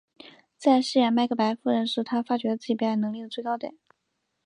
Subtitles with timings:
[0.57, 3.75] 在饰演麦克白夫人时她发觉了自己表演能力的最高点。